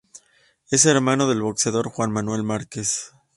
[0.71, 3.13] Es hermano del boxeador Juan Manuel Márquez.